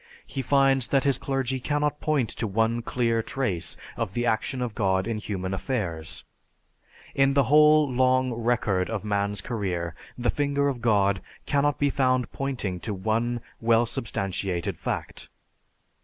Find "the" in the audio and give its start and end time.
4.13-4.25, 7.35-7.43, 10.17-10.31